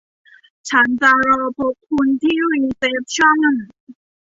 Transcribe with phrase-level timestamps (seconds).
[0.69, 3.45] ฉันจะรอพบคุณที่รีเซ็ปชั่น